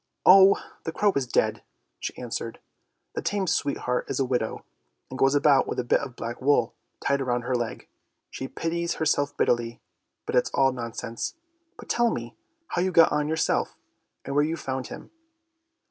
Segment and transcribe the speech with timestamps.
[0.25, 1.61] "Oh, the crow is dead!"
[1.99, 2.59] she answered."
[3.13, 4.65] The tame sweet heart is a widow,
[5.11, 7.87] and goes about with a bit of black wool tied round her leg.
[8.31, 9.79] She pities herself bitterly,
[10.25, 11.35] but it's all nonsense!
[11.77, 12.35] But tell me
[12.69, 13.77] how you got on yourself,
[14.25, 15.11] and where you found him."